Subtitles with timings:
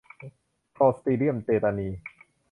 [0.75, 1.89] คลอสตริเดียมเตตานิ